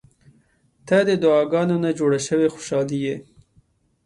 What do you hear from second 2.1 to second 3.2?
شوې خوشالي یې.